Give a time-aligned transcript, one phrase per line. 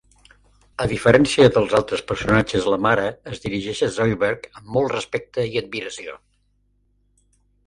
[0.83, 3.03] A diferència dels altres personatges, la mare
[3.35, 6.19] es dirigeix a Zoidberg amb molt respecte i admiració.